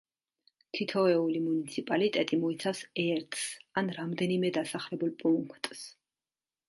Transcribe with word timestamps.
თითოეული 0.77 1.41
მუნიციპალიტეტი 1.47 2.39
მოიცავს 2.45 2.81
ერთს 3.05 3.45
ან 3.83 3.93
რამდენიმე 3.99 4.55
დასახლებულ 4.57 5.13
პუნქტს. 5.23 5.85